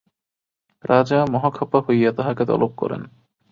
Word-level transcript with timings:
রাজা 0.83 1.19
মহা 1.25 1.49
খাপা 1.49 1.79
হইয়া 1.87 2.11
তাহাকে 2.11 2.43
তলব 2.45 2.71
করেন। 2.77 3.01